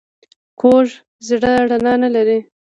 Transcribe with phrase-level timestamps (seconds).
[0.61, 0.87] کوږ
[1.27, 2.39] زړه رڼا نه لري